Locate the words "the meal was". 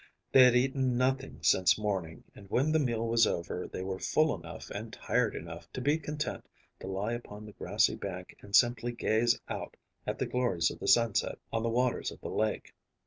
2.71-3.27